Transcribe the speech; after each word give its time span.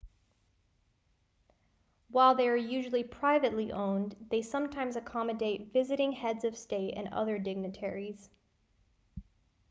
while 2.09 2.33
they 2.33 2.47
are 2.49 2.55
usually 2.55 3.03
privately 3.03 3.71
owned 3.71 4.15
they 4.31 4.41
sometimes 4.41 4.95
accommodate 4.95 5.71
visiting 5.73 6.11
heads 6.11 6.43
of 6.43 6.57
state 6.57 6.95
and 6.97 7.07
other 7.09 7.37
dignitaries 7.37 8.27